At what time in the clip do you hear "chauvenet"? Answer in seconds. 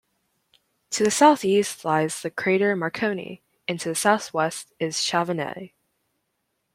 4.99-5.73